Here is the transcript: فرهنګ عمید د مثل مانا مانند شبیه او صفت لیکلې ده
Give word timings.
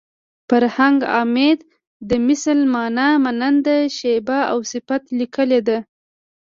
فرهنګ 0.49 0.99
عمید 1.19 1.59
د 2.09 2.11
مثل 2.27 2.57
مانا 2.73 3.09
مانند 3.23 3.67
شبیه 3.97 4.41
او 4.51 4.57
صفت 4.71 5.03
لیکلې 5.19 5.59
ده 5.67 5.77